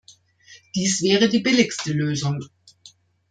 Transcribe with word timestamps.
Dies 0.73 1.03
wäre 1.03 1.29
die 1.29 1.41
billigste 1.41 1.93
Lösung. 1.93 2.43